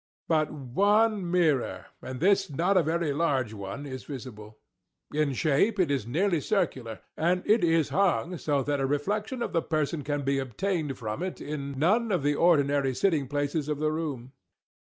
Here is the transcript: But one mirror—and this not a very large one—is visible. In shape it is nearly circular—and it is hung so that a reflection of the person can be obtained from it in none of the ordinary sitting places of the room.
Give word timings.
But 0.27 0.49
one 0.51 1.29
mirror—and 1.29 2.19
this 2.19 2.49
not 2.49 2.75
a 2.75 2.81
very 2.81 3.13
large 3.13 3.53
one—is 3.53 4.05
visible. 4.05 4.57
In 5.13 5.33
shape 5.33 5.79
it 5.79 5.91
is 5.91 6.07
nearly 6.07 6.41
circular—and 6.41 7.43
it 7.45 7.63
is 7.63 7.89
hung 7.89 8.39
so 8.39 8.63
that 8.63 8.79
a 8.79 8.87
reflection 8.87 9.43
of 9.43 9.53
the 9.53 9.61
person 9.61 10.01
can 10.03 10.23
be 10.23 10.39
obtained 10.39 10.97
from 10.97 11.21
it 11.21 11.39
in 11.39 11.77
none 11.77 12.11
of 12.11 12.23
the 12.23 12.33
ordinary 12.33 12.95
sitting 12.95 13.27
places 13.27 13.67
of 13.69 13.77
the 13.77 13.91
room. 13.91 14.31